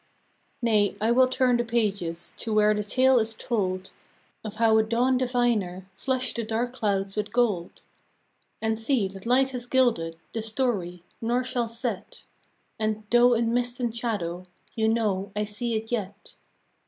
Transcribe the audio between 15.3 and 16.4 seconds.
I see it yet.